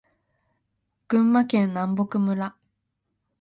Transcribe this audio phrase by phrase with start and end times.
[1.07, 2.55] 群馬県南牧村